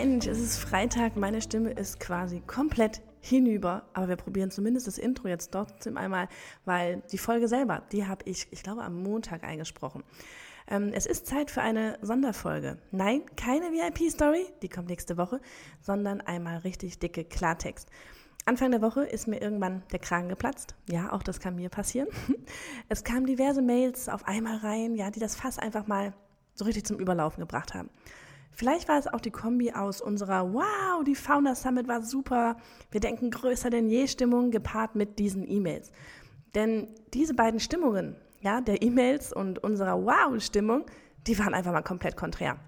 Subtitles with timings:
[0.00, 4.96] Mensch, es ist Freitag, meine Stimme ist quasi komplett hinüber, aber wir probieren zumindest das
[4.96, 6.28] Intro jetzt trotzdem einmal,
[6.64, 10.04] weil die Folge selber, die habe ich, ich glaube, am Montag eingesprochen.
[10.68, 12.78] Ähm, es ist Zeit für eine Sonderfolge.
[12.92, 15.40] Nein, keine VIP-Story, die kommt nächste Woche,
[15.80, 17.88] sondern einmal richtig dicke Klartext.
[18.44, 20.76] Anfang der Woche ist mir irgendwann der Kragen geplatzt.
[20.88, 22.06] Ja, auch das kann mir passieren.
[22.88, 26.14] Es kamen diverse Mails auf einmal rein, ja, die das Fass einfach mal
[26.54, 27.90] so richtig zum Überlaufen gebracht haben.
[28.58, 32.56] Vielleicht war es auch die Kombi aus unserer Wow, die Founder Summit war super,
[32.90, 35.92] wir denken größer denn je Stimmung gepaart mit diesen E-Mails.
[36.56, 40.86] Denn diese beiden Stimmungen, ja, der E-Mails und unserer Wow-Stimmung,
[41.28, 42.58] die waren einfach mal komplett konträr.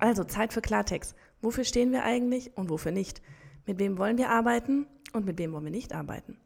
[0.00, 1.14] Also Zeit für Klartext.
[1.42, 3.22] Wofür stehen wir eigentlich und wofür nicht?
[3.66, 6.40] Mit wem wollen wir arbeiten und mit wem wollen wir nicht arbeiten?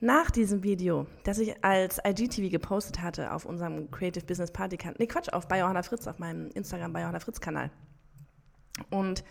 [0.00, 4.96] Nach diesem Video, das ich als IGTV gepostet hatte auf unserem Creative Business Party Kanal,
[4.98, 7.70] nee Quatsch, auf bei Johanna Fritz, auf meinem Instagram bei Johanna Fritz Kanal.
[8.90, 9.24] Und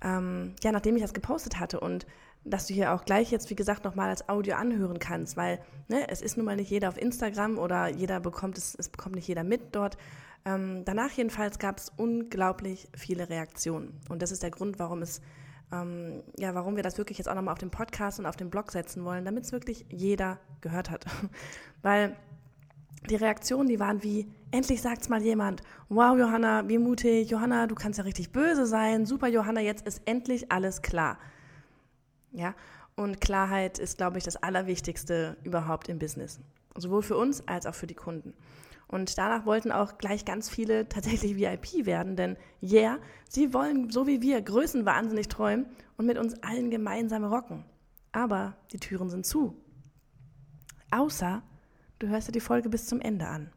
[0.00, 2.06] ähm, ja, nachdem ich das gepostet hatte und
[2.44, 6.08] dass du hier auch gleich jetzt, wie gesagt, nochmal als Audio anhören kannst, weil ne,
[6.08, 9.26] es ist nun mal nicht jeder auf Instagram oder jeder bekommt es, es bekommt nicht
[9.26, 9.98] jeder mit dort.
[10.44, 14.00] Ähm, danach jedenfalls gab es unglaublich viele Reaktionen.
[14.08, 15.20] Und das ist der Grund, warum es
[15.72, 18.50] ähm, ja, warum wir das wirklich jetzt auch nochmal auf den Podcast und auf den
[18.50, 21.04] Blog setzen wollen, damit es wirklich jeder gehört hat.
[21.82, 22.16] Weil
[23.08, 27.74] die Reaktionen, die waren wie, endlich sagt's mal jemand, wow Johanna, wie mutig, Johanna, du
[27.74, 31.18] kannst ja richtig böse sein, super Johanna, jetzt ist endlich alles klar.
[32.32, 32.54] Ja,
[32.96, 36.40] und Klarheit ist, glaube ich, das Allerwichtigste überhaupt im Business.
[36.76, 38.34] Sowohl für uns als auch für die Kunden.
[38.88, 44.06] Und danach wollten auch gleich ganz viele tatsächlich VIP werden, denn yeah, sie wollen so
[44.06, 45.66] wie wir größenwahnsinnig träumen
[45.98, 47.64] und mit uns allen gemeinsam rocken.
[48.12, 49.54] Aber die Türen sind zu.
[50.90, 51.42] Außer
[51.98, 53.52] du hörst dir die Folge bis zum Ende an.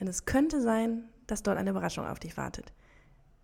[0.00, 2.72] Denn es könnte sein, dass dort eine Überraschung auf dich wartet.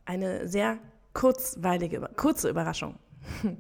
[0.07, 0.79] Eine sehr
[1.13, 2.99] kurzweilige, kurze Überraschung.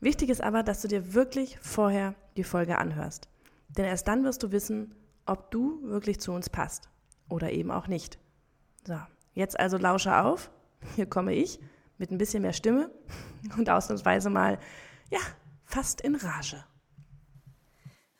[0.00, 3.28] Wichtig ist aber, dass du dir wirklich vorher die Folge anhörst.
[3.68, 4.94] Denn erst dann wirst du wissen,
[5.30, 6.88] ob du wirklich zu uns passt
[7.28, 8.18] oder eben auch nicht.
[8.86, 9.00] So,
[9.32, 10.50] jetzt also lausche auf.
[10.96, 11.60] Hier komme ich
[11.98, 12.90] mit ein bisschen mehr Stimme
[13.56, 14.58] und ausnahmsweise mal,
[15.10, 15.20] ja,
[15.64, 16.64] fast in Rage.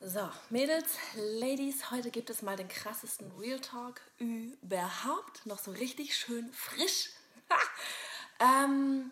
[0.02, 5.44] So, Mädels, Ladies, heute gibt es mal den krassesten Real Talk überhaupt.
[5.44, 7.10] Noch so richtig schön frisch.
[8.40, 9.10] ähm,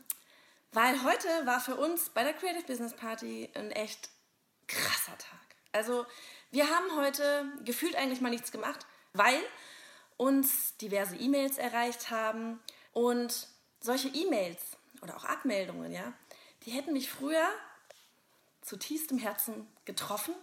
[0.72, 4.08] weil heute war für uns bei der Creative Business Party ein echt
[4.66, 5.47] krasser Tag.
[5.72, 6.06] Also,
[6.50, 9.40] wir haben heute gefühlt eigentlich mal nichts gemacht, weil
[10.16, 12.60] uns diverse E-Mails erreicht haben
[12.92, 13.48] und
[13.80, 16.12] solche E-Mails oder auch Abmeldungen, ja,
[16.64, 17.46] die hätten mich früher
[18.62, 20.34] zu tiefstem Herzen getroffen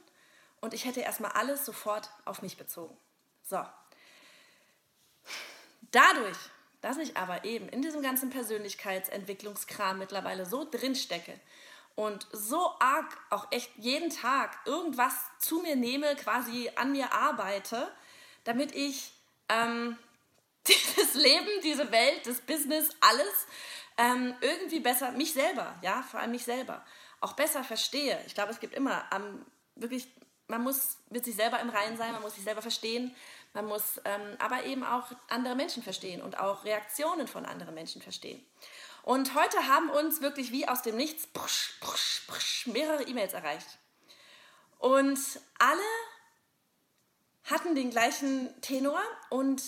[0.61, 2.95] und ich hätte erstmal alles sofort auf mich bezogen.
[3.43, 3.63] So.
[5.91, 6.37] Dadurch,
[6.81, 11.39] dass ich aber eben in diesem ganzen Persönlichkeitsentwicklungskram mittlerweile so drin stecke
[11.95, 17.89] und so arg auch echt jeden Tag irgendwas zu mir nehme, quasi an mir arbeite,
[18.43, 19.13] damit ich
[19.49, 19.97] ähm,
[20.67, 23.47] dieses Leben, diese Welt, das Business, alles
[23.97, 26.85] ähm, irgendwie besser, mich selber, ja, vor allem mich selber,
[27.21, 28.19] auch besser verstehe.
[28.27, 29.45] Ich glaube, es gibt immer ähm,
[29.75, 30.07] wirklich,
[30.47, 33.15] man muss mit sich selber im Reinen sein, man muss sich selber verstehen,
[33.53, 38.01] man muss ähm, aber eben auch andere Menschen verstehen und auch Reaktionen von anderen Menschen
[38.01, 38.45] verstehen.
[39.05, 43.77] Und heute haben uns wirklich wie aus dem Nichts brusch, brusch, brusch, mehrere E-Mails erreicht.
[44.79, 45.19] Und
[45.59, 45.83] alle
[47.43, 48.99] hatten den gleichen Tenor
[49.29, 49.61] und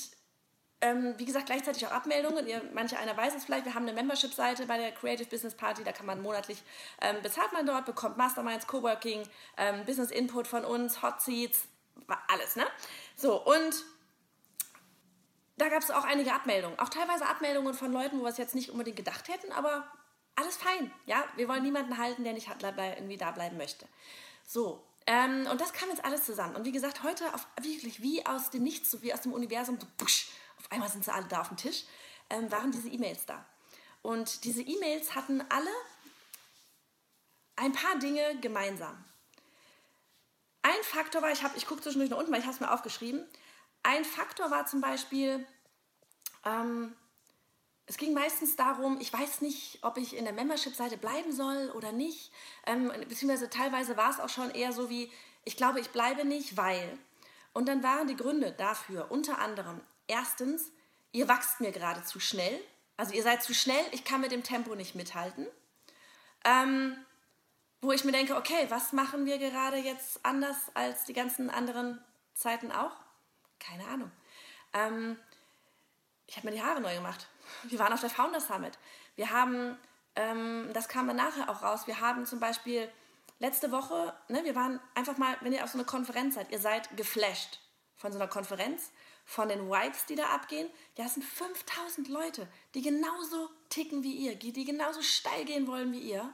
[0.81, 2.47] ähm, wie gesagt, gleichzeitig auch Abmeldungen.
[2.47, 5.83] Ihr, manche einer weiß es vielleicht, wir haben eine Membership-Seite bei der Creative Business Party,
[5.83, 6.63] da kann man monatlich,
[6.99, 9.21] ähm, bezahlt man dort, bekommt Masterminds, Coworking,
[9.57, 11.67] ähm, Business Input von uns, Hot Seats,
[12.27, 12.65] alles, ne?
[13.15, 13.85] So, und
[15.57, 16.79] da gab es auch einige Abmeldungen.
[16.79, 19.91] Auch teilweise Abmeldungen von Leuten, wo wir es jetzt nicht unbedingt gedacht hätten, aber
[20.35, 20.91] alles fein.
[21.05, 23.87] Ja, wir wollen niemanden halten, der nicht irgendwie da bleiben möchte.
[24.45, 26.55] So, ähm, und das kam jetzt alles zusammen.
[26.55, 29.79] Und wie gesagt, heute auf, wirklich wie aus dem Nichts, so wie aus dem Universum,
[29.79, 31.85] so busch, auf einmal sind sie alle da auf dem Tisch,
[32.29, 33.45] ähm, waren diese E-Mails da.
[34.03, 35.71] Und diese E-Mails hatten alle
[37.55, 39.03] ein paar Dinge gemeinsam.
[40.61, 43.25] Ein Faktor war, ich, ich gucke zwischendurch nach unten, weil ich habe es mir aufgeschrieben,
[43.87, 45.47] ein Faktor war zum Beispiel,
[46.45, 46.93] ähm,
[47.85, 51.93] es ging meistens darum, ich weiß nicht, ob ich in der Membership-Seite bleiben soll oder
[51.93, 52.33] nicht.
[52.65, 55.09] Ähm, beziehungsweise teilweise war es auch schon eher so wie,
[55.45, 56.97] ich glaube, ich bleibe nicht, weil.
[57.53, 60.69] Und dann waren die Gründe dafür unter anderem, erstens,
[61.13, 62.59] ihr wachst mir gerade zu schnell.
[62.97, 65.47] Also ihr seid zu schnell, ich kann mit dem Tempo nicht mithalten.
[66.43, 66.97] Ähm,
[67.81, 72.03] wo ich mir denke, okay, was machen wir gerade jetzt anders als die ganzen anderen
[72.33, 73.06] Zeiten auch?
[73.59, 74.11] Keine Ahnung.
[74.73, 75.17] Ähm,
[76.27, 77.27] ich habe mir die Haare neu gemacht.
[77.63, 78.77] Wir waren auf der Founder Summit.
[79.15, 79.77] Wir haben,
[80.15, 82.91] ähm, das kam dann nachher auch raus, wir haben zum Beispiel
[83.39, 86.59] letzte Woche, ne, wir waren einfach mal, wenn ihr auf so einer Konferenz seid, ihr
[86.59, 87.59] seid geflasht
[87.95, 88.91] von so einer Konferenz,
[89.25, 90.69] von den Vibes, die da abgehen.
[90.95, 95.91] Ja, es sind 5000 Leute, die genauso ticken wie ihr, die genauso steil gehen wollen
[95.91, 96.31] wie ihr.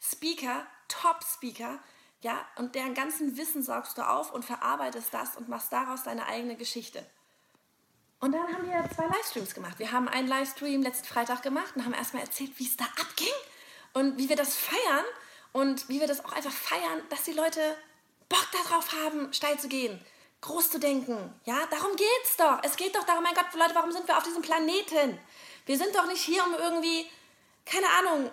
[0.00, 1.80] Speaker, Top-Speaker,
[2.22, 6.26] ja, und deren ganzen Wissen saugst du auf und verarbeitest das und machst daraus deine
[6.26, 7.04] eigene Geschichte.
[8.20, 9.80] Und dann haben wir zwei Livestreams gemacht.
[9.80, 13.34] Wir haben einen Livestream letzten Freitag gemacht und haben erstmal erzählt, wie es da abging
[13.94, 15.04] und wie wir das feiern
[15.50, 17.60] und wie wir das auch einfach feiern, dass die Leute
[18.28, 20.00] Bock darauf haben, steil zu gehen,
[20.42, 21.34] groß zu denken.
[21.44, 22.60] Ja, darum geht's doch.
[22.62, 25.18] Es geht doch darum, mein Gott, Leute, warum sind wir auf diesem Planeten?
[25.66, 27.04] Wir sind doch nicht hier, um irgendwie,
[27.66, 28.30] keine Ahnung,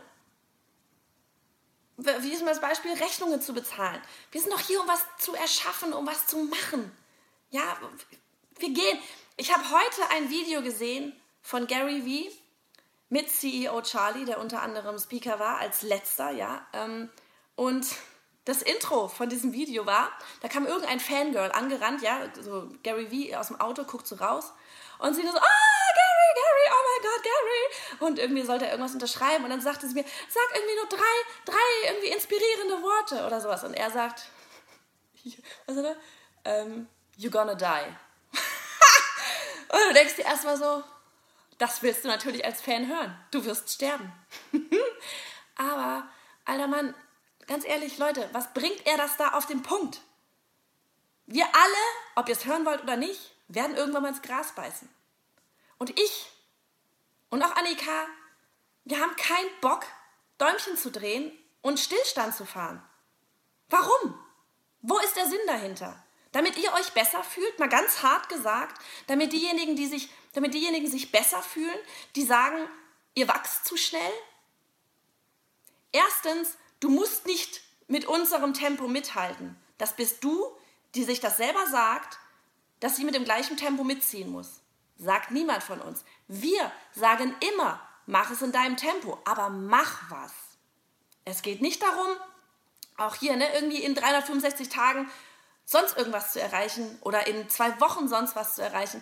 [2.00, 4.02] wie ist mal das Beispiel, Rechnungen zu bezahlen.
[4.32, 6.92] Wir sind doch hier, um was zu erschaffen, um was zu machen.
[7.50, 7.78] Ja,
[8.60, 9.00] wir gehen,
[9.38, 12.32] ich habe heute ein Video gesehen von Gary Vee
[13.10, 16.66] mit CEO Charlie, der unter anderem Speaker war, als letzter, ja.
[16.74, 17.10] Ähm,
[17.56, 17.88] und
[18.46, 20.12] das Intro von diesem Video war,
[20.42, 24.54] da kam irgendein Fangirl angerannt, ja, so Gary Vee aus dem Auto, guckt so raus
[25.00, 25.79] und sie so, ah,
[27.00, 28.06] mein Gott, Gary.
[28.06, 30.98] Und irgendwie sollte er irgendwas unterschreiben und dann sagte sie mir, sag irgendwie nur drei,
[31.46, 33.64] drei irgendwie inspirierende Worte oder sowas.
[33.64, 34.28] Und er sagt,
[35.66, 35.96] was ist er?
[36.46, 36.88] Ähm,
[37.18, 37.66] you're gonna die.
[39.72, 40.84] Und du denkst dir erstmal so,
[41.58, 43.20] das willst du natürlich als Fan hören.
[43.32, 44.12] Du wirst sterben.
[45.56, 46.10] Aber,
[46.46, 46.96] alter Mann,
[47.48, 50.00] ganz ehrlich, Leute, was bringt er das da auf den Punkt?
[51.26, 51.84] Wir alle,
[52.16, 54.88] ob ihr es hören wollt oder nicht, werden irgendwann mal ins Gras beißen.
[55.78, 56.32] Und ich
[57.30, 58.08] und auch Annika,
[58.86, 59.86] wir haben keinen Bock,
[60.38, 61.32] Däumchen zu drehen
[61.62, 62.82] und Stillstand zu fahren.
[63.70, 64.18] Warum?
[64.82, 66.04] Wo ist der Sinn dahinter?
[66.32, 70.88] Damit ihr euch besser fühlt, mal ganz hart gesagt, damit diejenigen, die sich, damit diejenigen
[70.88, 71.78] sich besser fühlen,
[72.16, 72.68] die sagen,
[73.16, 74.14] ihr wachst zu schnell.
[75.92, 79.60] Erstens, du musst nicht mit unserem Tempo mithalten.
[79.78, 80.46] Das bist du,
[80.96, 82.20] die sich das selber sagt,
[82.80, 84.62] dass sie mit dem gleichen Tempo mitziehen muss.
[85.00, 86.04] Sagt niemand von uns.
[86.28, 90.34] Wir sagen immer, mach es in deinem Tempo, aber mach was.
[91.26, 92.16] Es geht nicht darum,
[92.98, 95.10] auch hier, ne, irgendwie in 365 Tagen
[95.64, 99.02] sonst irgendwas zu erreichen oder in zwei Wochen sonst was zu erreichen.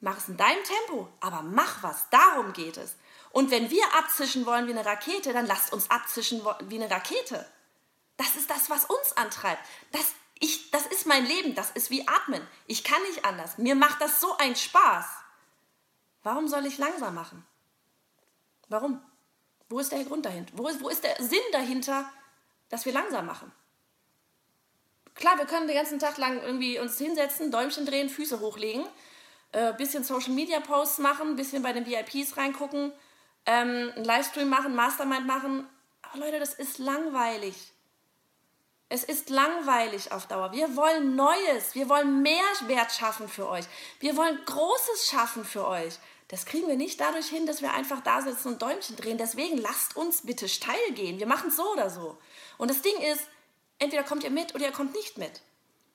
[0.00, 2.10] Mach es in deinem Tempo, aber mach was.
[2.10, 2.96] Darum geht es.
[3.30, 7.46] Und wenn wir abzischen wollen wie eine Rakete, dann lasst uns abzischen wie eine Rakete.
[8.16, 9.62] Das ist das, was uns antreibt.
[9.92, 11.54] Das, ich, das ist mein Leben.
[11.54, 12.46] Das ist wie Atmen.
[12.66, 13.58] Ich kann nicht anders.
[13.58, 15.06] Mir macht das so einen Spaß.
[16.22, 17.46] Warum soll ich langsam machen?
[18.68, 19.00] Warum?
[19.68, 20.52] Wo ist der Grund dahinter?
[20.56, 22.10] Wo ist, wo ist der Sinn dahinter,
[22.68, 23.52] dass wir langsam machen?
[25.14, 28.86] Klar, wir können den ganzen Tag lang irgendwie uns hinsetzen, Däumchen drehen, Füße hochlegen,
[29.52, 32.92] äh, bisschen Social Media Posts machen, bisschen bei den VIPs reingucken,
[33.44, 35.68] ähm, einen Livestream machen, Mastermind machen.
[36.02, 37.72] Aber Leute, das ist langweilig.
[38.90, 40.52] Es ist langweilig auf Dauer.
[40.52, 41.74] Wir wollen Neues.
[41.74, 43.66] Wir wollen mehr Wert schaffen für euch.
[44.00, 45.98] Wir wollen Großes schaffen für euch.
[46.28, 49.18] Das kriegen wir nicht dadurch hin, dass wir einfach da sitzen und Däumchen drehen.
[49.18, 51.18] Deswegen lasst uns bitte steil gehen.
[51.18, 52.18] Wir machen es so oder so.
[52.58, 53.22] Und das Ding ist,
[53.78, 55.40] Entweder kommt ihr mit oder ihr kommt nicht mit.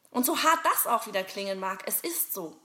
[0.10, 2.56] Und so hart das auch wieder klingen mag, es ist so.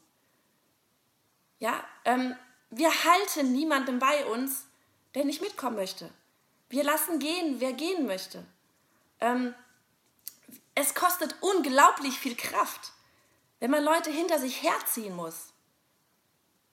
[1.59, 2.37] Ja, ähm,
[2.71, 4.67] wir halten niemandem bei uns,
[5.15, 6.11] der nicht mitkommen möchte.
[6.69, 8.45] Wir lassen gehen, wer gehen möchte.
[9.21, 9.55] Ähm,
[10.75, 12.93] es kostet unglaublich viel Kraft,
[13.59, 15.53] wenn man Leute hinter sich herziehen muss.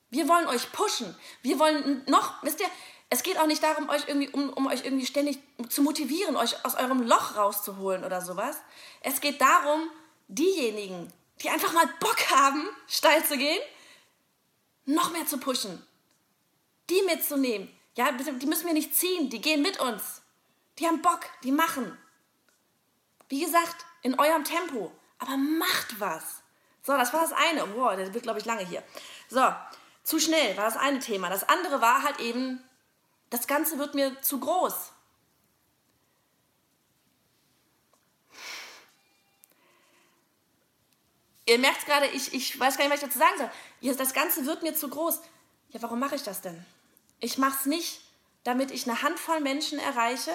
[0.09, 1.15] Wir wollen euch pushen.
[1.41, 2.69] Wir wollen noch, wisst ihr,
[3.09, 6.65] es geht auch nicht darum, euch irgendwie, um, um euch irgendwie ständig zu motivieren, euch
[6.65, 8.57] aus eurem Loch rauszuholen oder sowas.
[9.01, 9.89] Es geht darum,
[10.27, 13.61] diejenigen, die einfach mal Bock haben, steil zu gehen,
[14.85, 15.85] noch mehr zu pushen.
[16.89, 17.71] Die mitzunehmen.
[17.95, 20.21] Ja, die müssen wir nicht ziehen, die gehen mit uns.
[20.77, 21.97] Die haben Bock, die machen.
[23.29, 24.91] Wie gesagt, in eurem Tempo.
[25.17, 26.43] Aber macht was.
[26.83, 27.65] So, das war das eine.
[27.67, 28.83] Boah, das wird, glaube ich, lange hier.
[29.29, 29.41] So,
[30.05, 31.29] zu schnell war das eine Thema.
[31.29, 32.63] Das andere war halt eben
[33.31, 34.91] das Ganze wird mir zu groß.
[41.47, 43.95] Ihr merkt gerade, ich, ich weiß gar nicht, was ich dazu sagen soll.
[43.95, 45.21] Das Ganze wird mir zu groß.
[45.69, 46.65] Ja, warum mache ich das denn?
[47.19, 48.01] Ich mache es nicht,
[48.43, 50.33] damit ich eine Handvoll Menschen erreiche,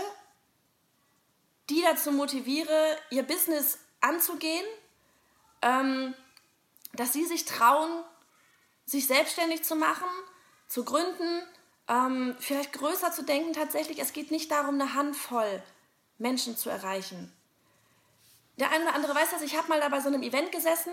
[1.69, 4.67] die dazu motiviere, ihr Business anzugehen,
[5.63, 6.15] ähm,
[6.93, 8.05] dass sie sich trauen,
[8.91, 10.09] sich selbstständig zu machen,
[10.67, 11.43] zu gründen,
[11.89, 14.01] ähm, vielleicht größer zu denken tatsächlich.
[14.01, 15.63] Es geht nicht darum, eine Handvoll
[16.19, 17.33] Menschen zu erreichen.
[18.59, 20.93] Der eine oder andere weiß das, ich habe mal da bei so einem Event gesessen.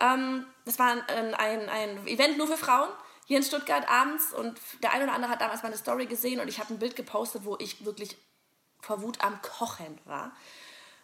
[0.00, 2.88] Ähm, das war ein, ein, ein Event nur für Frauen
[3.26, 6.48] hier in Stuttgart abends und der eine oder andere hat damals meine Story gesehen und
[6.48, 8.16] ich habe ein Bild gepostet, wo ich wirklich
[8.80, 10.32] vor Wut am Kochen war.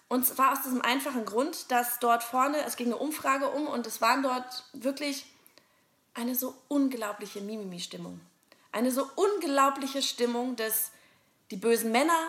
[0.09, 3.87] Und zwar aus diesem einfachen Grund, dass dort vorne, es ging eine Umfrage um und
[3.87, 5.25] es waren dort wirklich
[6.15, 8.21] eine so unglaubliche Mimimi-Stimmung.
[8.73, 10.91] Eine so unglaubliche Stimmung, dass
[11.51, 12.29] die bösen Männer,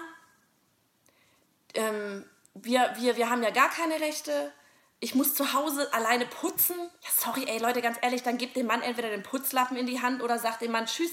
[1.73, 4.51] ähm, wir, wir, wir haben ja gar keine Rechte,
[5.00, 6.77] ich muss zu Hause alleine putzen.
[6.77, 10.01] Ja, sorry, ey, Leute, ganz ehrlich, dann gebt dem Mann entweder den Putzlappen in die
[10.01, 11.11] Hand oder sagt dem Mann Tschüss.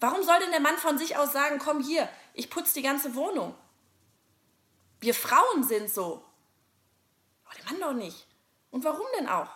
[0.00, 3.14] Warum soll denn der Mann von sich aus sagen, komm hier, ich putze die ganze
[3.14, 3.54] Wohnung?
[5.00, 6.24] Wir Frauen sind so.
[7.44, 8.26] Aber der Mann doch nicht.
[8.70, 9.50] Und warum denn auch?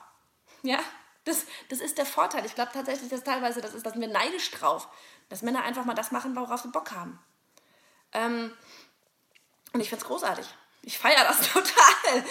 [0.63, 0.81] Ja,
[1.25, 2.45] das, das ist der Vorteil.
[2.45, 4.89] Ich glaube tatsächlich, dass teilweise das ist, dass wir neidisch drauf,
[5.29, 7.19] dass Männer einfach mal das machen, worauf sie Bock haben.
[8.13, 8.53] Ähm,
[9.73, 10.47] und ich finde es großartig.
[10.83, 12.25] Ich feiere das total.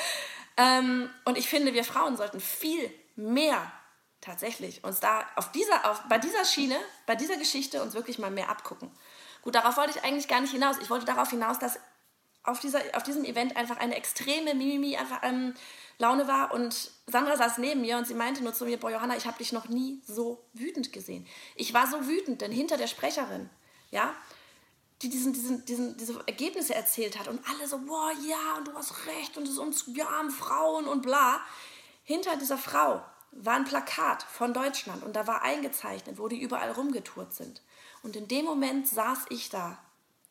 [0.58, 3.72] Ähm, und ich finde, wir Frauen sollten viel mehr
[4.20, 8.30] tatsächlich uns da auf dieser, auf, bei dieser Schiene, bei dieser Geschichte uns wirklich mal
[8.30, 8.92] mehr abgucken.
[9.42, 10.78] Gut, darauf wollte ich eigentlich gar nicht hinaus.
[10.80, 11.80] Ich wollte darauf hinaus, dass
[12.44, 15.54] auf, dieser, auf diesem Event einfach eine extreme Mimimi einfach, ähm,
[16.00, 19.28] war und Sandra saß neben mir und sie meinte nur zu mir, boah Johanna, ich
[19.28, 21.28] habe dich noch nie so wütend gesehen.
[21.56, 23.50] Ich war so wütend, denn hinter der Sprecherin,
[23.92, 24.16] ja,
[25.02, 28.74] die diesen, diesen, diesen, diese Ergebnisse erzählt hat und alle so, boah, ja, und du
[28.74, 31.40] hast recht und es uns, wir armen Frauen und bla.
[32.04, 36.72] Hinter dieser Frau war ein Plakat von Deutschland und da war eingezeichnet, wo die überall
[36.72, 37.62] rumgetourt sind.
[38.04, 39.78] Und in dem Moment saß ich da,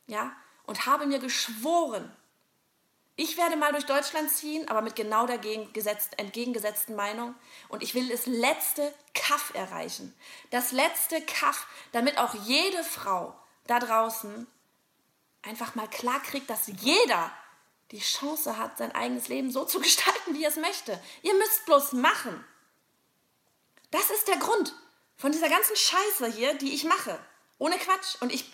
[0.07, 0.33] ja,
[0.71, 2.15] und habe mir geschworen,
[3.17, 5.41] ich werde mal durch Deutschland ziehen, aber mit genau der
[6.17, 7.35] entgegengesetzten Meinung.
[7.69, 10.15] Und ich will das letzte Kaff erreichen.
[10.51, 13.35] Das letzte Kaff, damit auch jede Frau
[13.67, 14.47] da draußen
[15.43, 17.33] einfach mal klar kriegt, dass jeder
[17.91, 21.03] die Chance hat, sein eigenes Leben so zu gestalten, wie er es möchte.
[21.23, 22.45] Ihr müsst bloß machen.
[23.91, 24.73] Das ist der Grund
[25.17, 27.19] von dieser ganzen Scheiße hier, die ich mache.
[27.59, 28.15] Ohne Quatsch.
[28.21, 28.45] Und ich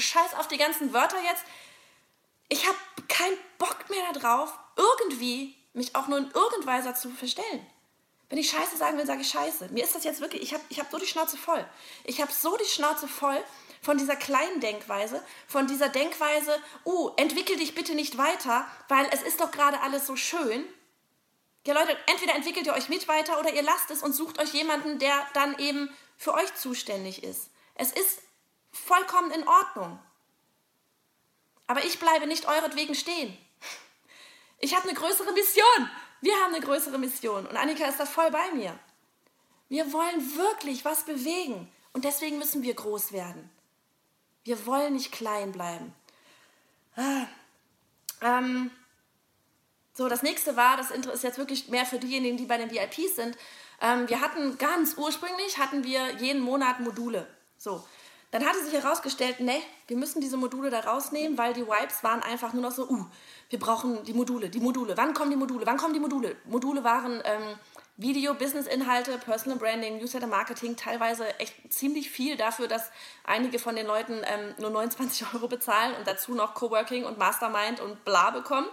[0.00, 1.44] scheiß auf die ganzen Wörter jetzt.
[2.48, 2.78] Ich habe
[3.08, 7.66] keinen Bock mehr darauf, irgendwie mich auch nur in irgendeiner zu verstellen.
[8.28, 9.68] Wenn ich Scheiße sagen will, sage ich Scheiße.
[9.72, 11.64] Mir ist das jetzt wirklich, ich habe ich hab so die Schnauze voll.
[12.04, 13.42] Ich habe so die Schnauze voll
[13.82, 19.22] von dieser kleinen Denkweise, von dieser Denkweise, oh, entwickel dich bitte nicht weiter, weil es
[19.22, 20.64] ist doch gerade alles so schön.
[21.66, 24.52] Ja, Leute, entweder entwickelt ihr euch mit weiter oder ihr lasst es und sucht euch
[24.52, 27.50] jemanden, der dann eben für euch zuständig ist.
[27.74, 28.20] Es ist
[28.72, 29.98] vollkommen in Ordnung.
[31.66, 33.36] Aber ich bleibe nicht euretwegen stehen.
[34.58, 35.90] Ich habe eine größere Mission.
[36.20, 37.46] Wir haben eine größere Mission.
[37.46, 38.78] Und Annika ist da voll bei mir.
[39.68, 41.70] Wir wollen wirklich was bewegen.
[41.92, 43.50] Und deswegen müssen wir groß werden.
[44.44, 45.94] Wir wollen nicht klein bleiben.
[46.96, 47.26] Ah.
[48.20, 48.70] Ähm,
[49.94, 53.16] so, das nächste war, das ist jetzt wirklich mehr für diejenigen, die bei den VIPs
[53.16, 53.36] sind.
[53.80, 57.26] Ähm, wir hatten ganz ursprünglich, hatten wir jeden Monat Module.
[57.56, 57.86] So,
[58.30, 62.22] dann hatte sich herausgestellt, ne, wir müssen diese Module da rausnehmen, weil die Wipes waren
[62.22, 63.06] einfach nur noch so, uh,
[63.48, 66.36] wir brauchen die Module, die Module, wann kommen die Module, wann kommen die Module?
[66.44, 67.56] Module waren ähm,
[67.96, 72.90] Video, Business-Inhalte, Personal Branding, Newsletter-Marketing, teilweise echt ziemlich viel dafür, dass
[73.24, 77.80] einige von den Leuten ähm, nur 29 Euro bezahlen und dazu noch Coworking und Mastermind
[77.80, 78.68] und bla bekommen.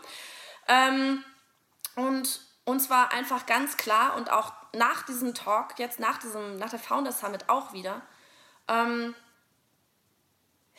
[0.68, 1.24] Ähm,
[1.96, 6.70] und uns war einfach ganz klar und auch nach diesem Talk, jetzt nach, diesem, nach
[6.70, 8.02] der Founders Summit auch wieder,
[8.68, 9.16] ähm,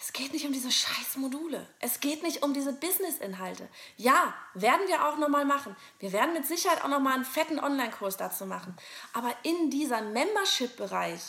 [0.00, 1.66] es geht nicht um diese scheiß Module.
[1.80, 3.68] Es geht nicht um diese Business-Inhalte.
[3.96, 5.74] Ja, werden wir auch nochmal machen.
[5.98, 8.76] Wir werden mit Sicherheit auch nochmal einen fetten Online-Kurs dazu machen.
[9.12, 11.20] Aber in dieser Membership-Bereich,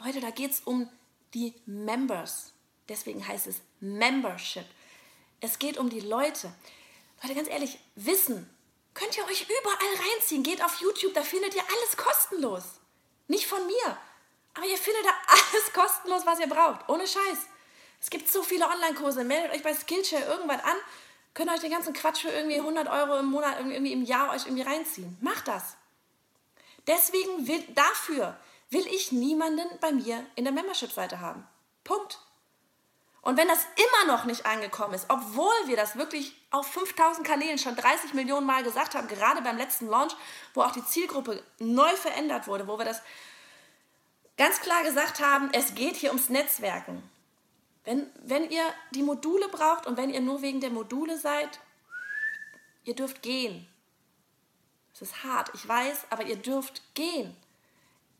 [0.00, 0.88] Leute, da geht es um
[1.32, 2.52] die Members.
[2.90, 4.66] Deswegen heißt es Membership.
[5.40, 6.52] Es geht um die Leute.
[7.22, 8.50] Leute, ganz ehrlich, Wissen
[8.92, 10.42] könnt ihr euch überall reinziehen.
[10.42, 12.64] Geht auf YouTube, da findet ihr alles kostenlos.
[13.28, 13.98] Nicht von mir.
[14.52, 16.86] Aber ihr findet da alles kostenlos, was ihr braucht.
[16.90, 17.48] Ohne Scheiß.
[18.04, 19.24] Es gibt so viele Online-Kurse.
[19.24, 20.76] Meldet euch bei Skillshare irgendwas an.
[21.32, 24.44] Könnt euch den ganzen Quatsch für irgendwie 100 Euro im Monat, irgendwie im Jahr euch
[24.44, 25.16] irgendwie reinziehen.
[25.22, 25.76] Macht das.
[26.86, 28.36] Deswegen will, dafür
[28.68, 31.48] will ich niemanden bei mir in der Membership-Seite haben.
[31.82, 32.18] Punkt.
[33.22, 37.56] Und wenn das immer noch nicht angekommen ist, obwohl wir das wirklich auf 5000 Kanälen
[37.56, 40.14] schon 30 Millionen Mal gesagt haben, gerade beim letzten Launch,
[40.52, 43.00] wo auch die Zielgruppe neu verändert wurde, wo wir das
[44.36, 47.02] ganz klar gesagt haben, es geht hier ums Netzwerken.
[47.84, 51.60] Wenn, wenn ihr die Module braucht und wenn ihr nur wegen der Module seid,
[52.84, 53.66] ihr dürft gehen.
[54.94, 57.36] Es ist hart, ich weiß, aber ihr dürft gehen.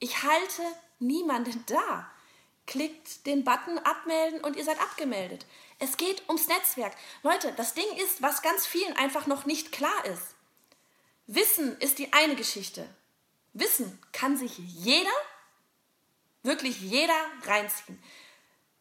[0.00, 0.62] Ich halte
[0.98, 2.10] niemanden da.
[2.66, 5.46] Klickt den Button abmelden und ihr seid abgemeldet.
[5.78, 6.94] Es geht ums Netzwerk.
[7.22, 10.34] Leute, das Ding ist, was ganz vielen einfach noch nicht klar ist.
[11.26, 12.88] Wissen ist die eine Geschichte.
[13.52, 15.12] Wissen kann sich jeder,
[16.42, 18.02] wirklich jeder reinziehen.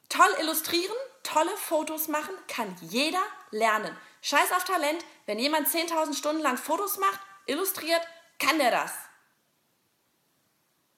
[0.10, 3.96] Toll illustrieren, tolle Fotos machen, kann jeder lernen.
[4.22, 8.02] Scheiß auf Talent, wenn jemand 10.000 Stunden lang Fotos macht, illustriert,
[8.40, 8.94] kann der das.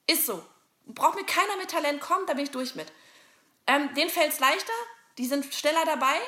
[0.08, 0.46] Ist so.
[0.86, 2.92] Braucht mir keiner mit Talent kommen, da bin ich durch mit.
[3.66, 4.74] Ähm, denen fällt es leichter,
[5.18, 6.20] die sind schneller dabei,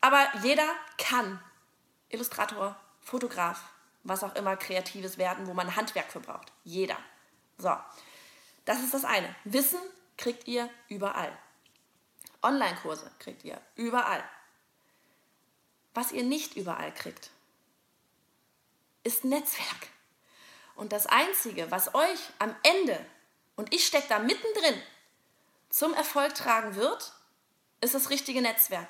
[0.00, 1.42] aber jeder kann.
[2.10, 3.62] Illustrator, Fotograf,
[4.04, 6.52] was auch immer Kreatives werden, wo man Handwerk für braucht.
[6.64, 6.98] Jeder.
[7.56, 7.74] So,
[8.66, 9.34] das ist das eine.
[9.44, 9.78] Wissen
[10.16, 11.36] kriegt ihr überall.
[12.42, 14.22] Online-Kurse kriegt ihr überall.
[15.94, 17.30] Was ihr nicht überall kriegt,
[19.02, 19.88] ist Netzwerk.
[20.74, 23.04] Und das Einzige, was euch am Ende,
[23.56, 24.80] und ich stecke da mittendrin,
[25.70, 27.14] zum Erfolg tragen wird,
[27.80, 28.88] ist das richtige Netzwerk.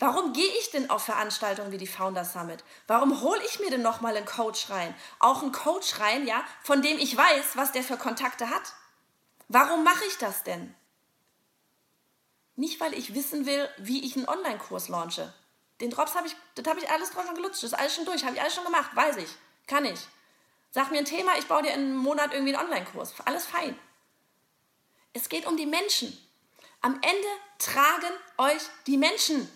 [0.00, 2.62] Warum gehe ich denn auf Veranstaltungen wie die Founders Summit?
[2.86, 4.94] Warum hole ich mir denn nochmal einen Coach rein?
[5.18, 8.74] Auch einen Coach rein, ja, von dem ich weiß, was der für Kontakte hat.
[9.48, 10.74] Warum mache ich das denn?
[12.56, 15.32] Nicht, weil ich wissen will, wie ich einen Online-Kurs launche.
[15.80, 18.04] Den Drops habe ich, das habe ich alles drauf schon gelutscht, das ist alles schon
[18.04, 19.30] durch, habe ich alles schon gemacht, weiß ich,
[19.66, 20.00] kann ich.
[20.70, 23.14] Sag mir ein Thema, ich baue dir in einem Monat irgendwie einen Online-Kurs.
[23.24, 23.78] Alles fein.
[25.12, 26.16] Es geht um die Menschen.
[26.80, 27.28] Am Ende
[27.58, 29.48] tragen euch die Menschen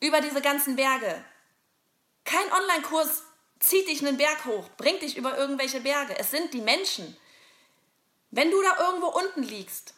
[0.00, 1.24] über diese ganzen Berge.
[2.24, 3.22] Kein Online-Kurs
[3.60, 6.18] zieht dich einen Berg hoch, bringt dich über irgendwelche Berge.
[6.18, 7.16] Es sind die Menschen.
[8.30, 9.94] Wenn du da irgendwo unten liegst,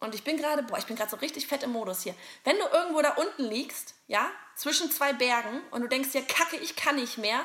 [0.00, 2.14] und ich bin gerade, boah, ich bin gerade so richtig fett im Modus hier.
[2.42, 6.56] Wenn du irgendwo da unten liegst, ja, zwischen zwei Bergen und du denkst dir, kacke,
[6.56, 7.40] ich kann nicht mehr,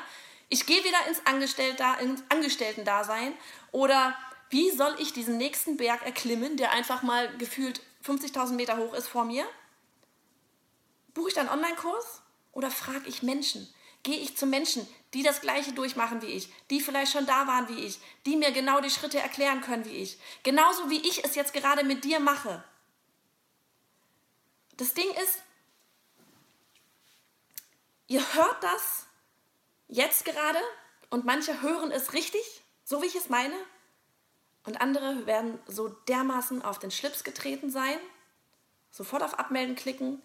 [0.48, 3.34] ich gehe wieder ins, Angestellte, ins Angestellten-Dasein
[3.72, 4.16] oder
[4.48, 9.08] wie soll ich diesen nächsten Berg erklimmen, der einfach mal gefühlt 50.000 Meter hoch ist
[9.08, 9.44] vor mir?
[11.12, 12.22] Buche ich dann einen Online-Kurs
[12.52, 13.68] oder frage ich Menschen?
[14.02, 17.70] Gehe ich zu Menschen, die das Gleiche durchmachen wie ich, die vielleicht schon da waren
[17.70, 20.18] wie ich, die mir genau die Schritte erklären können wie ich.
[20.42, 22.62] Genauso wie ich es jetzt gerade mit dir mache.
[24.76, 25.42] Das Ding ist,
[28.08, 29.06] ihr hört das
[29.88, 30.60] jetzt gerade
[31.08, 32.42] und manche hören es richtig,
[32.84, 33.56] so wie ich es meine,
[34.64, 37.98] und andere werden so dermaßen auf den Schlips getreten sein,
[38.90, 40.20] sofort auf Abmelden klicken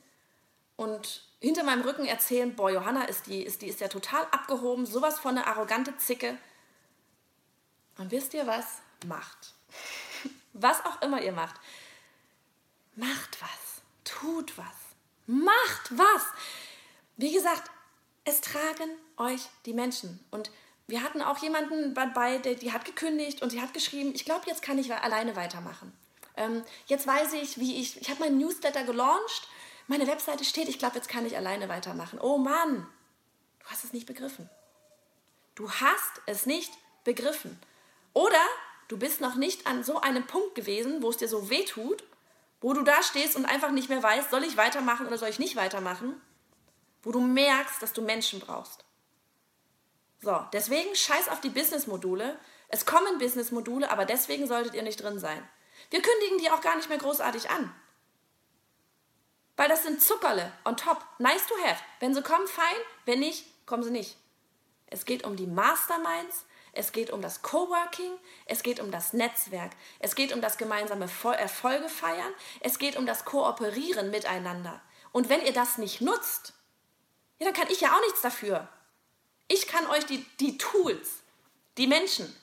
[0.82, 4.88] und hinter meinem Rücken erzählen, boah, Johanna ist die, ist die ist ja total abgehoben,
[4.88, 6.36] sowas von eine arrogante Zicke.
[8.00, 8.65] Und wisst ihr was?
[9.06, 9.54] Macht.
[10.54, 11.56] Was auch immer ihr macht.
[12.96, 13.82] Macht was.
[14.04, 14.76] Tut was.
[15.26, 16.26] Macht was.
[17.15, 17.72] Wie gesagt,
[18.26, 20.20] es tragen euch die Menschen.
[20.30, 20.52] Und
[20.88, 24.48] wir hatten auch jemanden dabei, der, die hat gekündigt und sie hat geschrieben, ich glaube,
[24.48, 25.94] jetzt kann ich alleine weitermachen.
[26.36, 29.48] Ähm, jetzt weiß ich, wie ich, ich habe meinen Newsletter gelauncht,
[29.91, 32.17] meine Webseite steht, ich glaube, jetzt kann ich alleine weitermachen.
[32.21, 32.88] Oh Mann,
[33.60, 34.49] du hast es nicht begriffen.
[35.54, 36.71] Du hast es nicht
[37.04, 37.60] begriffen.
[38.13, 38.41] Oder
[38.88, 42.06] du bist noch nicht an so einem Punkt gewesen, wo es dir so weh tut,
[42.62, 45.39] wo du da stehst und einfach nicht mehr weißt, soll ich weitermachen oder soll ich
[45.39, 46.21] nicht weitermachen,
[47.04, 48.86] wo du merkst, dass du Menschen brauchst.
[50.21, 52.39] So, deswegen scheiß auf die Business-Module.
[52.69, 55.45] Es kommen Business-Module, aber deswegen solltet ihr nicht drin sein.
[55.89, 57.73] Wir kündigen die auch gar nicht mehr großartig an.
[59.62, 61.06] Weil das sind Zuckerle on top.
[61.19, 61.80] Nice to have.
[62.00, 62.65] Wenn sie kommen, fein.
[63.06, 64.17] Wenn nicht, kommen sie nicht.
[64.88, 66.45] Es geht um die Masterminds.
[66.74, 68.13] Es geht um das Coworking,
[68.47, 73.06] es geht um das Netzwerk, es geht um das gemeinsame Erfolge feiern, es geht um
[73.06, 74.82] das Kooperieren miteinander.
[75.12, 76.54] Und wenn ihr das nicht nutzt,
[77.38, 78.67] ja, dann kann ich ja auch nichts dafür.
[79.47, 81.17] Ich kann euch die, die Tools,
[81.78, 82.34] die Menschen,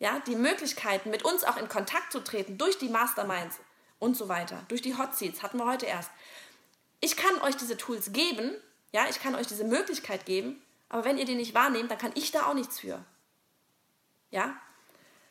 [0.00, 3.60] ja, die Möglichkeiten, mit uns auch in Kontakt zu treten, durch die Masterminds
[3.98, 6.10] und so weiter, durch die Hot Seats, hatten wir heute erst.
[7.00, 8.54] Ich kann euch diese Tools geben,
[8.92, 12.12] ja, ich kann euch diese Möglichkeit geben, aber wenn ihr die nicht wahrnehmt, dann kann
[12.14, 13.04] ich da auch nichts für.
[14.30, 14.56] Ja?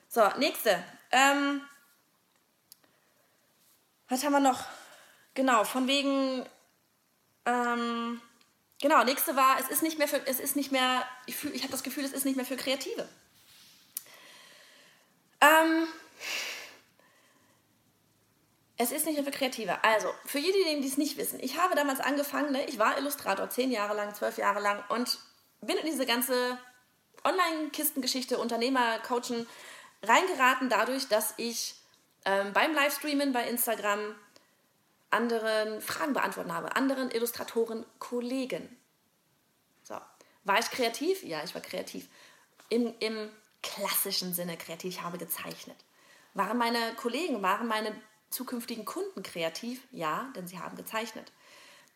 [0.07, 0.83] So, nächste.
[1.11, 1.61] Ähm,
[4.07, 4.65] was haben wir noch?
[5.33, 6.45] Genau, von wegen,
[7.45, 8.21] ähm,
[8.81, 11.71] Genau, nächste war, es ist nicht mehr für, es ist nicht mehr, ich, ich habe
[11.71, 13.07] das Gefühl, es ist nicht mehr für Kreative.
[15.39, 15.87] Ähm,
[18.77, 19.83] es ist nicht mehr für Kreative.
[19.83, 23.49] Also, für diejenigen, die es nicht wissen, ich habe damals angefangen, ne, ich war Illustrator,
[23.49, 25.19] zehn Jahre lang, zwölf Jahre lang und
[25.61, 26.57] bin in diese ganze
[27.23, 29.47] Online-Kistengeschichte, Unternehmer-Coachen
[30.03, 31.75] reingeraten dadurch, dass ich
[32.25, 34.15] ähm, beim Livestreamen bei Instagram
[35.09, 38.75] anderen Fragen beantworten habe, anderen Illustratoren, Kollegen.
[39.83, 39.95] So,
[40.43, 41.23] war ich kreativ?
[41.23, 42.07] Ja, ich war kreativ.
[42.69, 43.29] Im, Im
[43.63, 45.77] klassischen Sinne kreativ, ich habe gezeichnet.
[46.33, 47.95] Waren meine Kollegen, waren meine
[48.35, 49.81] zukünftigen Kunden kreativ?
[49.91, 51.31] Ja, denn sie haben gezeichnet.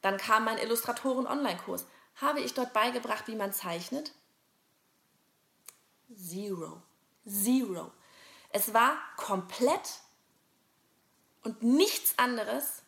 [0.02, 1.86] Dann kam mein Illustratoren-Online-Kurs.
[2.16, 4.14] Habe ich dort beigebracht, wie man zeichnet?
[6.16, 6.82] Zero.
[7.28, 7.92] Zero.
[8.52, 10.00] Es war komplett
[11.44, 12.84] und nichts anderes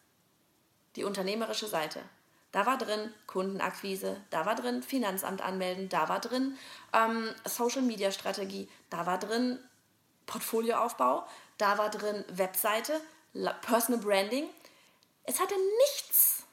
[0.96, 2.02] die unternehmerische Seite.
[2.52, 6.58] Da war drin Kundenakquise, da war drin Finanzamt anmelden, da war drin
[6.92, 9.58] ähm, Social Media Strategie, da war drin
[10.26, 11.26] Portfolioaufbau,
[11.58, 13.00] da war drin Webseite,
[13.62, 14.50] Personal Branding.
[15.24, 15.56] Es hatte
[15.88, 16.44] nichts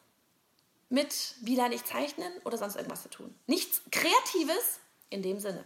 [0.90, 3.34] mit wie lerne ich zeichnen oder sonst irgendwas zu tun.
[3.46, 5.64] Nichts Kreatives in dem Sinne.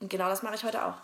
[0.00, 0.98] Und genau das mache ich heute auch.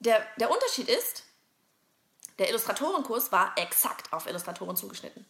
[0.00, 1.24] Der, der Unterschied ist,
[2.38, 5.24] der Illustratorenkurs war exakt auf Illustratoren zugeschnitten.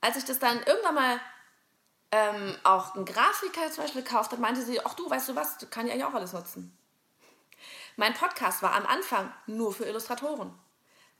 [0.00, 1.20] Als ich das dann irgendwann mal
[2.12, 5.58] ähm, auch ein Grafiker zum Beispiel gekauft hat, meinte sie, ach du, weißt du was,
[5.58, 6.76] du kann ja auch alles nutzen.
[7.98, 10.56] Mein Podcast war am Anfang nur für Illustratoren.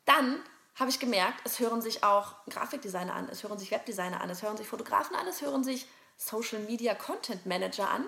[0.05, 0.41] Dann
[0.77, 4.45] habe ich gemerkt, es hören sich auch Grafikdesigner an, es hören sich Webdesigner an, es
[4.45, 8.05] hören sich Fotografen an, es hören sich Social Media Content Manager an,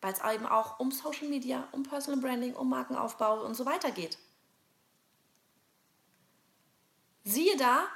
[0.00, 3.92] weil es eben auch um Social Media, um Personal Branding, um Markenaufbau und so weiter
[3.92, 4.18] geht.
[7.22, 7.86] Siehe da,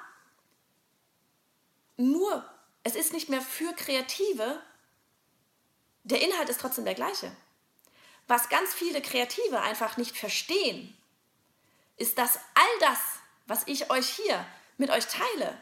[1.97, 2.49] nur,
[2.85, 4.63] es ist nicht mehr für Kreative,
[6.05, 7.37] der Inhalt ist trotzdem der gleiche.
[8.33, 10.97] Was ganz viele Kreative einfach nicht verstehen,
[11.99, 12.99] ist, dass all das,
[13.47, 14.47] was ich euch hier
[14.79, 15.61] mit euch teile,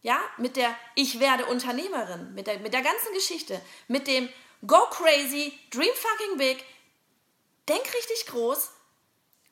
[0.00, 4.26] ja, mit der Ich werde Unternehmerin, mit der, mit der ganzen Geschichte, mit dem
[4.66, 6.64] Go crazy, dream fucking big,
[7.68, 8.70] denk richtig groß,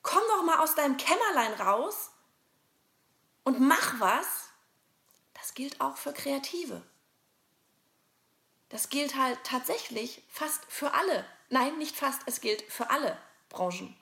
[0.03, 2.11] komm doch mal aus deinem Kämmerlein raus
[3.45, 4.49] und mach was,
[5.35, 6.81] das gilt auch für Kreative.
[8.71, 11.27] Das gilt halt tatsächlich fast für alle.
[11.49, 13.17] Nein, nicht fast, es gilt für alle
[13.49, 13.97] Branchen.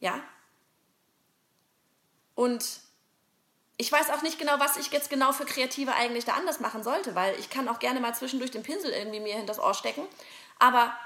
[0.00, 0.22] Ja?
[2.34, 2.80] Und
[3.78, 6.82] ich weiß auch nicht genau, was ich jetzt genau für Kreative eigentlich da anders machen
[6.82, 10.06] sollte, weil ich kann auch gerne mal zwischendurch den Pinsel irgendwie mir hinters Ohr stecken.
[10.58, 10.96] Aber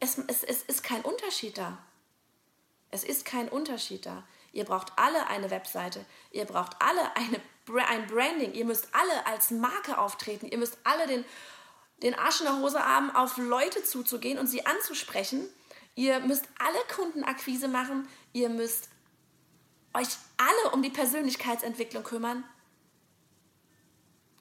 [0.00, 1.78] es, es, es ist kein Unterschied da.
[2.90, 4.24] Es ist kein Unterschied da.
[4.52, 6.04] Ihr braucht alle eine Webseite.
[6.30, 7.40] Ihr braucht alle eine,
[7.86, 8.54] ein Branding.
[8.54, 10.46] Ihr müsst alle als Marke auftreten.
[10.46, 11.24] Ihr müsst alle den,
[12.02, 15.48] den Arsch in der Hose haben, auf Leute zuzugehen und sie anzusprechen.
[15.94, 18.08] Ihr müsst alle Kundenakquise machen.
[18.32, 18.88] Ihr müsst
[19.94, 22.44] euch alle um die Persönlichkeitsentwicklung kümmern.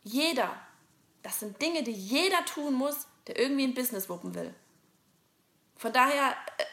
[0.04, 0.56] Jeder.
[1.24, 4.54] Das sind Dinge, die jeder tun muss, der irgendwie ein Business wuppen will.
[5.76, 6.64] Von daher äh,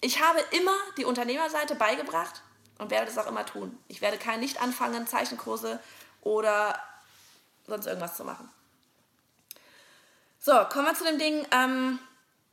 [0.00, 2.42] ich habe immer die Unternehmerseite beigebracht
[2.78, 3.76] und werde das auch immer tun.
[3.88, 5.80] Ich werde kein nicht anfangen, Zeichenkurse
[6.20, 6.80] oder
[7.66, 8.48] sonst irgendwas zu machen.
[10.40, 11.46] So, kommen wir zu dem Ding.
[11.50, 11.98] Ähm,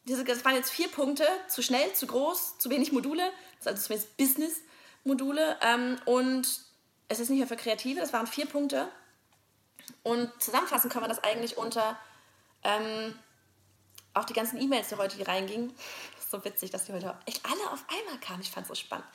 [0.06, 1.28] diese, das waren jetzt vier Punkte.
[1.48, 3.32] Zu schnell, zu groß, zu wenig Module.
[3.60, 5.58] Das ist also zumindest Business-Module.
[5.62, 6.48] Ähm, und
[7.10, 8.00] es ist nicht mehr für Kreative.
[8.00, 8.88] Das waren vier Punkte.
[10.02, 11.98] Und zusammenfassen kann man das eigentlich unter
[12.64, 13.18] ähm,
[14.16, 15.74] auch die ganzen E-Mails, die heute hier reingingen
[16.32, 18.42] so witzig, dass die heute echt alle auf einmal kamen.
[18.42, 19.06] Ich fand es so spannend.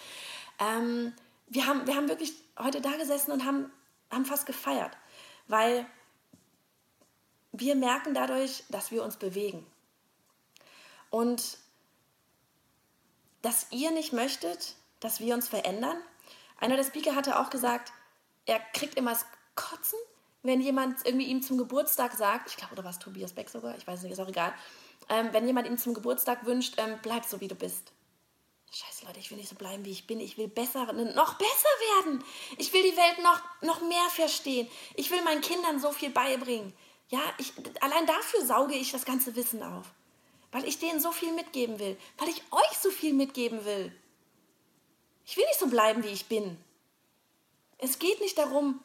[0.61, 1.13] Ähm,
[1.49, 3.73] wir, haben, wir haben wirklich heute da gesessen und haben,
[4.11, 4.97] haben fast gefeiert,
[5.49, 5.87] weil
[7.53, 9.67] wir merken dadurch, dass wir uns bewegen.
[11.11, 11.59] Und
[13.43, 15.97] dass ihr nicht möchtet, dass wir uns verändern.
[16.59, 17.93] Einer der Speaker hatte auch gesagt,
[18.47, 19.99] er kriegt immer das Kotzen,
[20.43, 23.77] wenn jemand irgendwie ihm zum Geburtstag sagt, ich glaube, oder war es Tobias Beck sogar,
[23.77, 24.55] ich weiß nicht, ist auch egal,
[25.09, 27.93] ähm, wenn jemand ihm zum Geburtstag wünscht, ähm, bleib so, wie du bist.
[28.73, 30.21] Scheiße, Leute, ich will nicht so bleiben, wie ich bin.
[30.21, 32.23] Ich will besser, noch besser werden.
[32.57, 34.69] Ich will die Welt noch, noch mehr verstehen.
[34.95, 36.73] Ich will meinen Kindern so viel beibringen.
[37.11, 39.87] Ja, ich, allein dafür sauge ich das ganze Wissen auf.
[40.53, 41.97] Weil ich denen so viel mitgeben will.
[42.19, 43.93] Weil ich euch so viel mitgeben will.
[45.25, 46.57] Ich will nicht so bleiben, wie ich bin.
[47.79, 48.81] Es geht nicht darum,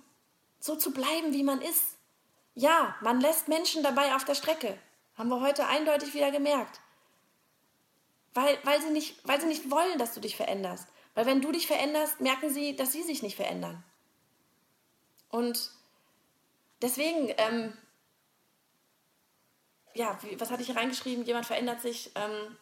[0.60, 1.98] so zu bleiben, wie man ist.
[2.56, 4.78] Ja, man lässt Menschen dabei auf der Strecke.
[5.18, 6.82] Haben wir heute eindeutig wieder gemerkt.
[8.34, 10.88] Weil, weil, sie nicht, weil sie nicht wollen, dass du dich veränderst.
[11.14, 13.84] Weil wenn du dich veränderst, merken sie, dass sie sich nicht verändern.
[15.30, 15.72] Und
[16.82, 17.78] deswegen, ähm,
[19.96, 21.26] ja, was hatte ich hier reingeschrieben?
[21.26, 22.12] Jemand verändert sich.
[22.16, 22.58] Ähm,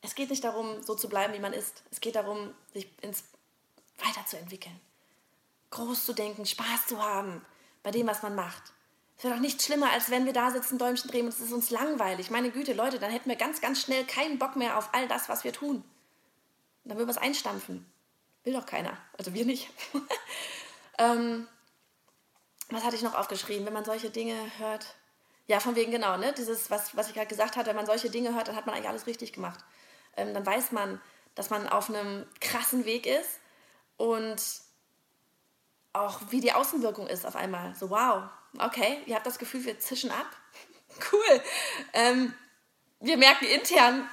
[0.00, 1.82] es geht nicht darum, so zu bleiben, wie man ist.
[1.90, 3.24] Es geht darum, sich ins
[3.98, 4.78] weiterzuentwickeln.
[5.70, 7.44] Groß zu denken, Spaß zu haben
[7.82, 8.62] bei dem, was man macht.
[9.16, 11.52] Es wäre doch nicht schlimmer, als wenn wir da sitzen, Däumchen drehen und es ist
[11.52, 12.30] uns langweilig.
[12.30, 15.28] Meine Güte, Leute, dann hätten wir ganz, ganz schnell keinen Bock mehr auf all das,
[15.28, 15.82] was wir tun.
[16.84, 17.84] dann würden wir es einstampfen.
[18.44, 18.96] Will doch keiner.
[19.18, 19.68] Also wir nicht.
[20.98, 21.48] ähm,
[22.70, 23.66] was hatte ich noch aufgeschrieben?
[23.66, 24.94] Wenn man solche Dinge hört.
[25.48, 26.32] Ja, von wegen genau, ne?
[26.34, 28.74] Dieses, was, was ich gerade gesagt habe, wenn man solche Dinge hört, dann hat man
[28.74, 29.58] eigentlich alles richtig gemacht.
[30.16, 31.00] Ähm, dann weiß man,
[31.34, 33.40] dass man auf einem krassen Weg ist
[33.96, 34.42] und
[35.94, 37.74] auch wie die Außenwirkung ist auf einmal.
[37.74, 38.24] So, wow,
[38.58, 40.26] okay, ihr habt das Gefühl, wir zischen ab.
[41.12, 41.42] cool.
[41.94, 42.34] Ähm,
[43.00, 44.06] wir merken intern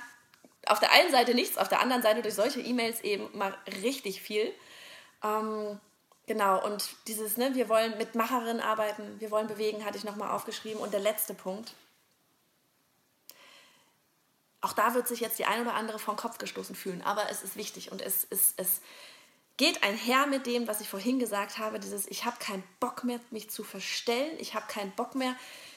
[0.68, 4.22] auf der einen Seite nichts, auf der anderen Seite durch solche E-Mails eben mal richtig
[4.22, 4.54] viel.
[5.22, 5.82] Ähm,
[6.28, 10.32] genau, und dieses, ne, wir wollen mit Macherinnen arbeiten, wir wollen bewegen, hatte ich nochmal
[10.32, 10.82] aufgeschrieben.
[10.82, 11.74] Und der letzte Punkt.
[14.62, 17.44] Auch da wird sich jetzt die ein oder andere vom Kopf gestoßen fühlen, aber es
[17.44, 18.82] ist wichtig und es, es, es
[19.58, 23.20] geht einher mit dem, was ich vorhin gesagt habe, dieses, ich habe keinen Bock mehr,
[23.30, 25.36] mich zu verstellen, ich habe keinen Bock mehr,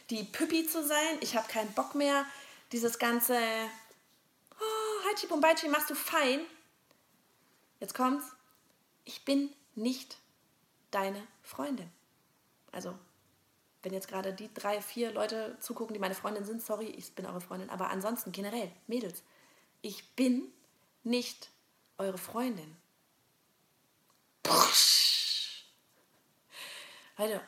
[0.09, 2.25] die Püppi zu sein, ich habe keinen Bock mehr,
[2.73, 3.39] dieses ganze,
[4.59, 6.41] oh, Haichi Bombaichi, machst du fein.
[7.81, 8.25] Jetzt kommt's,
[9.05, 10.17] ich bin nicht
[10.91, 11.91] deine Freundin.
[12.73, 12.95] Also,
[13.83, 17.27] wenn jetzt gerade die drei, vier Leute zugucken, die meine Freundin sind, sorry, ich bin
[17.27, 19.23] eure Freundin, aber ansonsten generell, Mädels,
[19.83, 20.53] ich bin
[21.05, 21.51] nicht
[21.97, 22.77] eure Freundin.
[27.17, 27.41] Leute,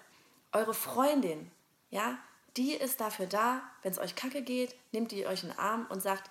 [0.52, 1.50] eure Freundin,
[1.90, 2.18] ja,
[2.56, 5.86] die ist dafür da, wenn es euch kacke geht, nimmt die euch in den Arm
[5.88, 6.30] und sagt,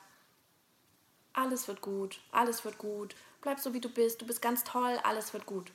[1.33, 4.99] alles wird gut, alles wird gut, bleib so wie du bist, du bist ganz toll,
[5.03, 5.71] alles wird gut.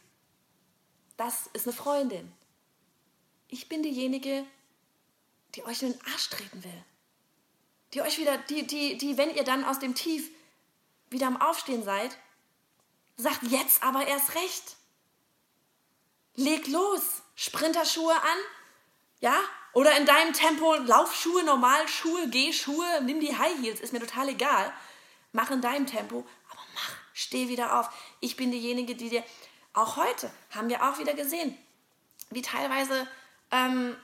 [1.17, 2.33] Das ist eine Freundin.
[3.49, 4.45] Ich bin diejenige,
[5.55, 6.85] die euch in den Arsch treten will.
[7.93, 10.31] Die euch wieder, die, die, die, wenn ihr dann aus dem Tief
[11.11, 12.17] wieder am Aufstehen seid,
[13.17, 14.77] sagt jetzt aber erst recht.
[16.35, 18.39] Leg los, Sprinterschuhe an,
[19.21, 19.39] ja,
[19.73, 24.73] oder in deinem Tempo Laufschuhe, Normalschuhe, Gehschuhe, nimm die High Heels, ist mir total egal.
[25.33, 27.89] Mach in deinem Tempo, aber mach, steh wieder auf.
[28.21, 29.25] Ich bin diejenige, die dir,
[29.75, 31.57] auch heute haben wir auch wieder gesehen,
[32.31, 33.07] wie teilweise
[33.51, 33.97] ähm,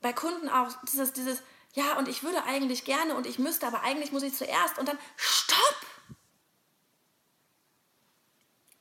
[0.00, 1.42] bei Kunden auch dieses, dieses,
[1.74, 4.88] ja, und ich würde eigentlich gerne und ich müsste, aber eigentlich muss ich zuerst und
[4.88, 5.86] dann, stopp!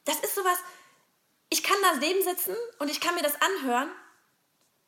[0.05, 0.57] Das ist sowas,
[1.49, 3.89] ich kann da neben sitzen und ich kann mir das anhören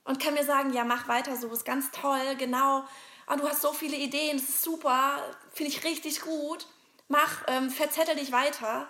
[0.04, 2.88] und kann mir sagen, ja, mach weiter so, ist ganz toll, genau.
[3.26, 6.66] Ah, du hast so viele Ideen, das ist super, finde ich richtig gut.
[7.10, 8.88] Mach, ähm, verzettel dich weiter.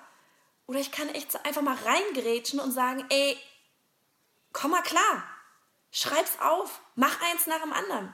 [0.68, 3.38] Oder ich kann echt einfach mal reingerätschen und sagen, ey,
[4.54, 5.24] komm mal klar,
[5.92, 8.14] schreib's auf, mach eins nach dem anderen.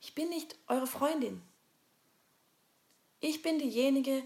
[0.00, 1.42] Ich bin nicht eure Freundin.
[3.20, 4.22] Ich bin diejenige,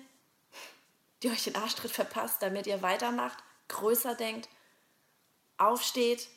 [1.23, 4.49] die euch den Arschtritt verpasst, damit ihr weitermacht, größer denkt,
[5.59, 6.29] aufsteht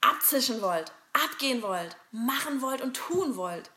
[0.00, 3.70] abzischen wollt, abgehen wollt, machen wollt und tun wollt.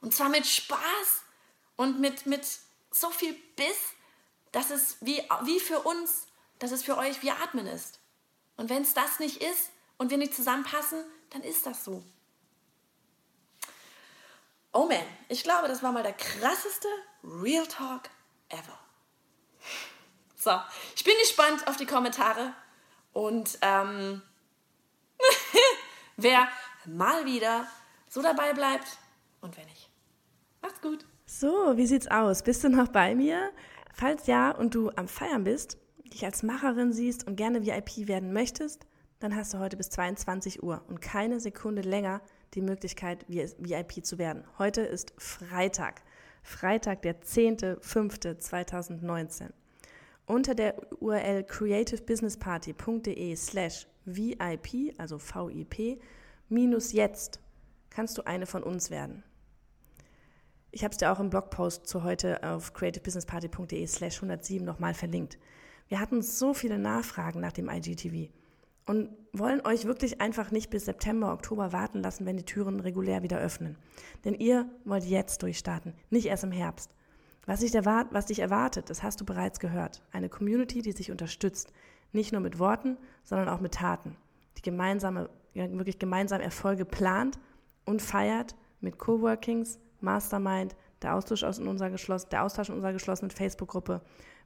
[0.00, 1.22] Und zwar mit Spaß
[1.76, 2.46] und mit, mit
[2.94, 3.94] so viel Biss,
[4.52, 6.28] dass es wie, wie für uns,
[6.58, 7.98] dass es für euch wie Atmen ist.
[8.56, 12.04] Und wenn es das nicht ist und wir nicht zusammenpassen, dann ist das so.
[14.72, 16.88] Oh man, ich glaube, das war mal der krasseste
[17.22, 18.10] Real Talk
[18.48, 18.78] ever.
[20.36, 20.60] So,
[20.94, 22.54] ich bin gespannt auf die Kommentare
[23.12, 24.22] und ähm,
[26.16, 26.48] wer
[26.84, 27.66] mal wieder
[28.08, 28.98] so dabei bleibt
[29.40, 29.88] und wer nicht.
[30.60, 31.04] Macht's gut.
[31.26, 32.42] So, wie sieht's aus?
[32.42, 33.50] Bist du noch bei mir?
[33.94, 35.78] Falls ja und du am Feiern bist,
[36.12, 38.86] dich als Macherin siehst und gerne VIP werden möchtest,
[39.20, 42.20] dann hast du heute bis 22 Uhr und keine Sekunde länger
[42.52, 44.44] die Möglichkeit, VIP zu werden.
[44.58, 46.02] Heute ist Freitag.
[46.42, 49.48] Freitag, der 10.05.2019.
[50.26, 56.02] Unter der URL creativebusinessparty.de slash VIP, also VIP,
[56.50, 57.40] minus jetzt
[57.88, 59.24] kannst du eine von uns werden.
[60.74, 65.38] Ich habe es dir auch im Blogpost zu heute auf creativebusinessparty.de slash 107 nochmal verlinkt.
[65.86, 68.32] Wir hatten so viele Nachfragen nach dem IGTV
[68.84, 73.22] und wollen euch wirklich einfach nicht bis September, Oktober warten lassen, wenn die Türen regulär
[73.22, 73.78] wieder öffnen.
[74.24, 76.90] Denn ihr wollt jetzt durchstarten, nicht erst im Herbst.
[77.46, 80.02] Was dich, erwart was dich erwartet, das hast du bereits gehört.
[80.10, 81.72] Eine Community, die sich unterstützt,
[82.10, 84.16] nicht nur mit Worten, sondern auch mit Taten,
[84.58, 87.38] die gemeinsame, wirklich gemeinsam Erfolge plant
[87.84, 92.92] und feiert mit Coworkings, Mastermind, der Austausch, aus in unserer geschlossen, der Austausch in unserer
[92.92, 94.00] geschlossenen Facebook-Gruppe,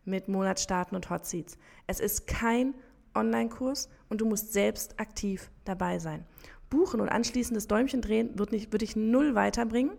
[0.05, 1.59] mit Monatsstarten und Hot Seats.
[1.87, 2.75] Es ist kein
[3.14, 6.25] Online-Kurs und du musst selbst aktiv dabei sein.
[6.71, 9.97] Buchen und anschließendes Däumchen drehen wird, nicht, wird dich null weiterbringen.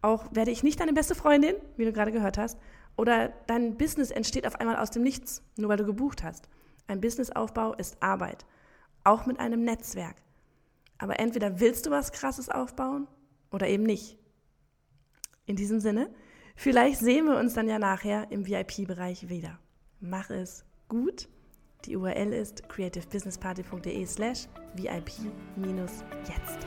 [0.00, 2.58] Auch werde ich nicht deine beste Freundin, wie du gerade gehört hast,
[2.96, 6.48] oder dein Business entsteht auf einmal aus dem Nichts, nur weil du gebucht hast.
[6.86, 8.44] Ein Businessaufbau ist Arbeit,
[9.04, 10.16] auch mit einem Netzwerk.
[10.98, 13.08] Aber entweder willst du was Krasses aufbauen
[13.50, 14.18] oder eben nicht.
[15.46, 16.10] In diesem Sinne,
[16.54, 19.58] Vielleicht sehen wir uns dann ja nachher im VIP-Bereich wieder.
[20.00, 21.28] Mach es gut.
[21.84, 26.58] Die URL ist creativebusinessparty.de slash VIP-jetzt.